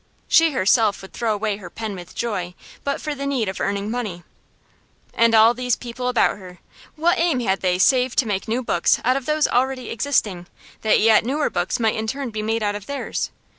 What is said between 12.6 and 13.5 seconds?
out of theirs?